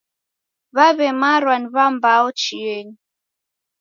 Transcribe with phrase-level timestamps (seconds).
[0.75, 2.93] W'aw'emarwa ni w'ambao chieni.